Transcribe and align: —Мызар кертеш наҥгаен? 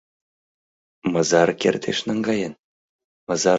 —Мызар 1.11 1.49
кертеш 1.61 1.99
наҥгаен? 2.07 2.53